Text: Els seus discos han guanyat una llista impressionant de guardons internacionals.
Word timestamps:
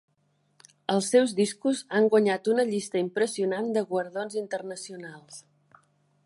Els 0.93 1.09
seus 1.15 1.35
discos 1.39 1.83
han 1.99 2.09
guanyat 2.13 2.49
una 2.55 2.65
llista 2.71 3.03
impressionant 3.05 3.69
de 3.77 3.85
guardons 3.93 4.39
internacionals. 4.45 5.39